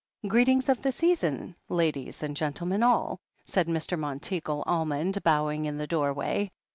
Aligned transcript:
"Greetings 0.27 0.67
of 0.67 0.81
the 0.81 0.91
season, 0.91 1.53
ladies 1.69 2.23
and 2.23 2.35
gentlemen 2.35 2.81
all," 2.81 3.19
said 3.45 3.67
Mr. 3.67 3.99
Monteagle 3.99 4.63
Almond, 4.65 5.21
bowing 5.21 5.65
in 5.65 5.77
the 5.77 5.85
doorway. 5.85 6.49